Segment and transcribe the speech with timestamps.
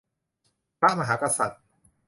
[0.79, 1.61] พระมหากษัตริย์